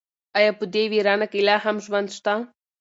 [0.37, 2.33] ایا په دې ویرانه کې لا هم ژوند شته؟